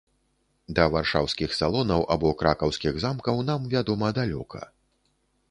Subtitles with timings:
[0.77, 4.61] Да варшаўскіх салонаў або кракаўскіх замкаў нам, вядома, далёка.